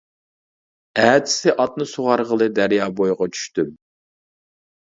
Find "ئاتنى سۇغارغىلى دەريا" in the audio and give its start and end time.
1.55-2.89